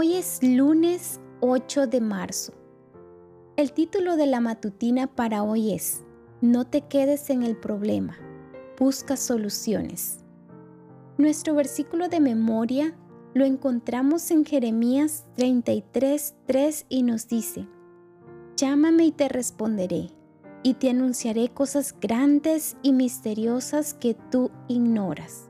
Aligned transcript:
Hoy 0.00 0.14
es 0.14 0.38
lunes 0.44 1.20
8 1.40 1.88
de 1.88 2.00
marzo. 2.00 2.52
El 3.56 3.72
título 3.72 4.14
de 4.14 4.26
la 4.26 4.38
matutina 4.38 5.08
para 5.08 5.42
hoy 5.42 5.74
es 5.74 6.04
No 6.40 6.68
te 6.68 6.82
quedes 6.82 7.30
en 7.30 7.42
el 7.42 7.56
problema, 7.56 8.16
busca 8.78 9.16
soluciones. 9.16 10.20
Nuestro 11.16 11.56
versículo 11.56 12.08
de 12.08 12.20
memoria 12.20 12.96
lo 13.34 13.44
encontramos 13.44 14.30
en 14.30 14.44
Jeremías 14.44 15.26
33, 15.34 16.36
3 16.46 16.86
y 16.88 17.02
nos 17.02 17.26
dice, 17.26 17.66
Llámame 18.56 19.06
y 19.06 19.10
te 19.10 19.28
responderé, 19.28 20.12
y 20.62 20.74
te 20.74 20.90
anunciaré 20.90 21.48
cosas 21.48 21.92
grandes 22.00 22.76
y 22.82 22.92
misteriosas 22.92 23.94
que 23.94 24.14
tú 24.14 24.52
ignoras. 24.68 25.47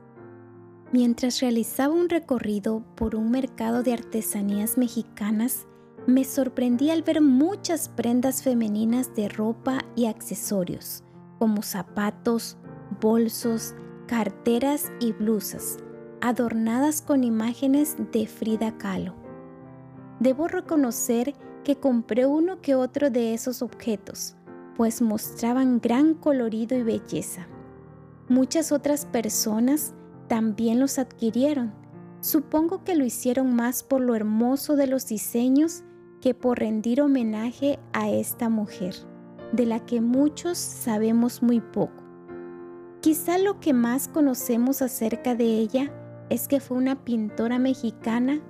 Mientras 0.91 1.39
realizaba 1.39 1.93
un 1.93 2.09
recorrido 2.09 2.83
por 2.95 3.15
un 3.15 3.29
mercado 3.29 3.83
de 3.83 3.93
artesanías 3.93 4.75
mexicanas, 4.75 5.67
me 6.07 6.23
sorprendí 6.23 6.89
al 6.89 7.03
ver 7.03 7.21
muchas 7.21 7.89
prendas 7.89 8.41
femeninas 8.41 9.13
de 9.13 9.29
ropa 9.29 9.85
y 9.95 10.07
accesorios, 10.07 11.03
como 11.37 11.61
zapatos, 11.61 12.57
bolsos, 12.99 13.75
carteras 14.07 14.91
y 14.99 15.11
blusas, 15.11 15.77
adornadas 16.21 17.03
con 17.03 17.23
imágenes 17.23 17.95
de 18.11 18.25
Frida 18.25 18.75
Kahlo. 18.79 19.13
Debo 20.19 20.47
reconocer 20.47 21.35
que 21.63 21.75
compré 21.75 22.25
uno 22.25 22.61
que 22.61 22.73
otro 22.73 23.11
de 23.11 23.35
esos 23.35 23.61
objetos, 23.61 24.35
pues 24.75 25.03
mostraban 25.03 25.79
gran 25.79 26.15
colorido 26.15 26.75
y 26.75 26.81
belleza. 26.81 27.47
Muchas 28.27 28.71
otras 28.71 29.05
personas 29.05 29.93
también 30.29 30.79
los 30.79 30.99
adquirieron. 30.99 31.73
Supongo 32.21 32.85
que 32.85 32.95
lo 32.95 33.03
hicieron 33.03 33.53
más 33.53 33.83
por 33.83 33.99
lo 33.99 34.15
hermoso 34.15 34.77
de 34.77 34.87
los 34.87 35.07
diseños 35.07 35.83
que 36.21 36.33
por 36.33 36.59
rendir 36.59 37.01
homenaje 37.01 37.79
a 37.91 38.09
esta 38.09 38.47
mujer, 38.47 38.95
de 39.51 39.65
la 39.65 39.85
que 39.85 39.99
muchos 39.99 40.57
sabemos 40.57 41.41
muy 41.41 41.59
poco. 41.59 42.03
Quizá 43.01 43.37
lo 43.37 43.59
que 43.59 43.73
más 43.73 44.07
conocemos 44.07 44.81
acerca 44.81 45.33
de 45.33 45.45
ella 45.45 45.91
es 46.29 46.47
que 46.47 46.59
fue 46.59 46.77
una 46.77 47.03
pintora 47.03 47.57
mexicana 47.57 48.41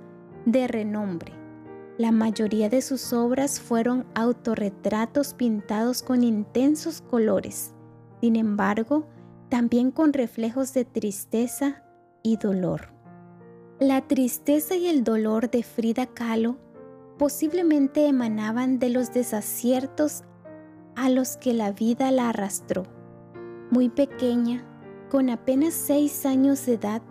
de 0.44 0.66
renombre. 0.66 1.32
La 1.96 2.12
mayoría 2.12 2.68
de 2.68 2.82
sus 2.82 3.12
obras 3.12 3.60
fueron 3.60 4.04
autorretratos 4.14 5.34
pintados 5.34 6.02
con 6.02 6.24
intensos 6.24 7.00
colores. 7.00 7.72
Sin 8.20 8.36
embargo, 8.36 9.06
también 9.50 9.90
con 9.90 10.12
reflejos 10.12 10.72
de 10.72 10.84
tristeza 10.84 11.82
y 12.22 12.36
dolor. 12.36 12.92
La 13.78 14.06
tristeza 14.06 14.76
y 14.76 14.86
el 14.86 15.04
dolor 15.04 15.50
de 15.50 15.62
Frida 15.62 16.06
Kahlo 16.06 16.56
posiblemente 17.18 18.06
emanaban 18.06 18.78
de 18.78 18.88
los 18.88 19.12
desaciertos 19.12 20.22
a 20.96 21.10
los 21.10 21.36
que 21.36 21.52
la 21.52 21.72
vida 21.72 22.10
la 22.10 22.30
arrastró. 22.30 22.84
Muy 23.70 23.88
pequeña, 23.88 24.64
con 25.10 25.28
apenas 25.28 25.74
seis 25.74 26.24
años 26.24 26.64
de 26.66 26.74
edad, 26.74 27.02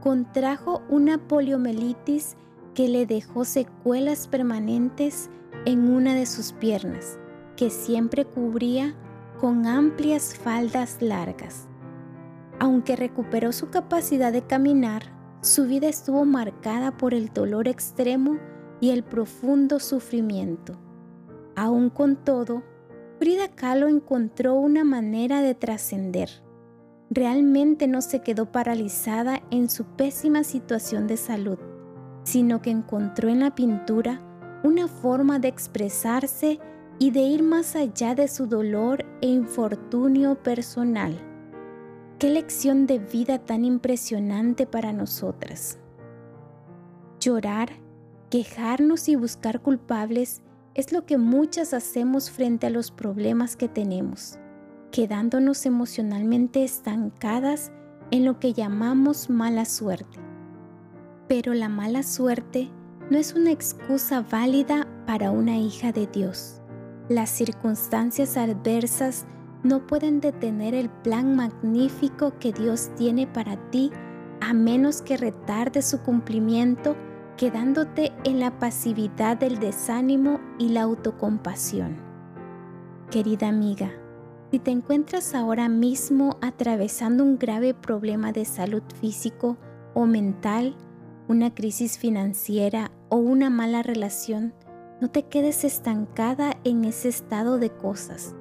contrajo 0.00 0.82
una 0.88 1.18
poliomielitis 1.18 2.36
que 2.74 2.88
le 2.88 3.06
dejó 3.06 3.44
secuelas 3.44 4.28
permanentes 4.28 5.30
en 5.64 5.88
una 5.88 6.14
de 6.14 6.26
sus 6.26 6.52
piernas, 6.52 7.18
que 7.56 7.70
siempre 7.70 8.24
cubría 8.24 8.94
con 9.40 9.66
amplias 9.66 10.34
faldas 10.36 11.00
largas. 11.00 11.68
Aunque 12.58 12.96
recuperó 12.96 13.52
su 13.52 13.70
capacidad 13.70 14.32
de 14.32 14.42
caminar, 14.42 15.02
su 15.42 15.66
vida 15.66 15.88
estuvo 15.88 16.24
marcada 16.24 16.96
por 16.96 17.12
el 17.12 17.32
dolor 17.32 17.68
extremo 17.68 18.38
y 18.80 18.90
el 18.90 19.02
profundo 19.02 19.78
sufrimiento. 19.78 20.78
Aún 21.54 21.90
con 21.90 22.16
todo, 22.16 22.62
Frida 23.18 23.48
Kahlo 23.48 23.88
encontró 23.88 24.54
una 24.54 24.84
manera 24.84 25.40
de 25.40 25.54
trascender. 25.54 26.28
Realmente 27.10 27.86
no 27.86 28.02
se 28.02 28.20
quedó 28.20 28.50
paralizada 28.50 29.42
en 29.50 29.70
su 29.70 29.84
pésima 29.84 30.42
situación 30.42 31.06
de 31.06 31.16
salud, 31.16 31.58
sino 32.24 32.60
que 32.60 32.70
encontró 32.70 33.28
en 33.28 33.40
la 33.40 33.54
pintura 33.54 34.20
una 34.64 34.88
forma 34.88 35.38
de 35.38 35.48
expresarse 35.48 36.58
y 36.98 37.10
de 37.10 37.20
ir 37.20 37.42
más 37.42 37.76
allá 37.76 38.14
de 38.14 38.26
su 38.26 38.46
dolor 38.46 39.04
e 39.20 39.28
infortunio 39.28 40.42
personal. 40.42 41.35
Qué 42.18 42.30
lección 42.30 42.86
de 42.86 42.98
vida 42.98 43.38
tan 43.38 43.66
impresionante 43.66 44.66
para 44.66 44.94
nosotras. 44.94 45.78
Llorar, 47.20 47.68
quejarnos 48.30 49.10
y 49.10 49.16
buscar 49.16 49.60
culpables 49.60 50.40
es 50.72 50.92
lo 50.92 51.04
que 51.04 51.18
muchas 51.18 51.74
hacemos 51.74 52.30
frente 52.30 52.68
a 52.68 52.70
los 52.70 52.90
problemas 52.90 53.54
que 53.54 53.68
tenemos, 53.68 54.38
quedándonos 54.92 55.66
emocionalmente 55.66 56.64
estancadas 56.64 57.70
en 58.10 58.24
lo 58.24 58.38
que 58.40 58.54
llamamos 58.54 59.28
mala 59.28 59.66
suerte. 59.66 60.18
Pero 61.28 61.52
la 61.52 61.68
mala 61.68 62.02
suerte 62.02 62.70
no 63.10 63.18
es 63.18 63.34
una 63.34 63.50
excusa 63.50 64.22
válida 64.22 64.88
para 65.06 65.32
una 65.32 65.58
hija 65.58 65.92
de 65.92 66.06
Dios. 66.06 66.62
Las 67.10 67.28
circunstancias 67.28 68.38
adversas 68.38 69.26
no 69.66 69.86
pueden 69.86 70.20
detener 70.20 70.74
el 70.74 70.88
plan 70.88 71.36
magnífico 71.36 72.38
que 72.38 72.52
Dios 72.52 72.90
tiene 72.96 73.26
para 73.26 73.56
ti 73.70 73.90
a 74.40 74.54
menos 74.54 75.02
que 75.02 75.16
retarde 75.16 75.82
su 75.82 76.00
cumplimiento 76.00 76.96
quedándote 77.36 78.12
en 78.24 78.40
la 78.40 78.58
pasividad 78.58 79.36
del 79.36 79.58
desánimo 79.58 80.40
y 80.58 80.70
la 80.70 80.82
autocompasión. 80.82 81.96
Querida 83.10 83.48
amiga, 83.48 83.90
si 84.50 84.58
te 84.58 84.70
encuentras 84.70 85.34
ahora 85.34 85.68
mismo 85.68 86.38
atravesando 86.40 87.24
un 87.24 87.38
grave 87.38 87.74
problema 87.74 88.32
de 88.32 88.44
salud 88.44 88.82
físico 89.00 89.58
o 89.94 90.06
mental, 90.06 90.76
una 91.28 91.54
crisis 91.54 91.98
financiera 91.98 92.92
o 93.08 93.16
una 93.16 93.50
mala 93.50 93.82
relación, 93.82 94.54
no 95.00 95.10
te 95.10 95.24
quedes 95.24 95.64
estancada 95.64 96.56
en 96.64 96.84
ese 96.84 97.08
estado 97.08 97.58
de 97.58 97.70
cosas 97.70 98.34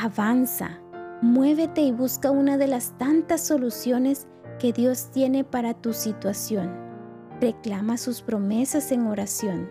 Avanza, 0.00 0.80
muévete 1.22 1.80
y 1.80 1.90
busca 1.90 2.30
una 2.30 2.56
de 2.56 2.68
las 2.68 2.96
tantas 2.98 3.40
soluciones 3.44 4.28
que 4.60 4.72
Dios 4.72 5.10
tiene 5.10 5.42
para 5.42 5.74
tu 5.74 5.92
situación. 5.92 6.72
Reclama 7.40 7.96
sus 7.96 8.22
promesas 8.22 8.92
en 8.92 9.08
oración, 9.08 9.68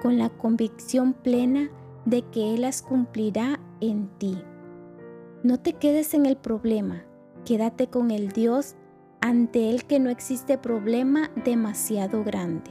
con 0.00 0.16
la 0.16 0.28
convicción 0.28 1.12
plena 1.12 1.70
de 2.04 2.22
que 2.22 2.54
Él 2.54 2.60
las 2.60 2.82
cumplirá 2.82 3.58
en 3.80 4.08
ti. 4.18 4.38
No 5.42 5.58
te 5.58 5.72
quedes 5.72 6.14
en 6.14 6.26
el 6.26 6.36
problema, 6.36 7.02
quédate 7.44 7.88
con 7.88 8.12
el 8.12 8.28
Dios 8.28 8.76
ante 9.20 9.70
el 9.70 9.86
que 9.86 9.98
no 9.98 10.08
existe 10.08 10.56
problema 10.56 11.32
demasiado 11.44 12.22
grande. 12.22 12.70